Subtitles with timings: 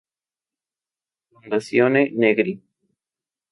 [1.29, 2.59] Fondazione Negri.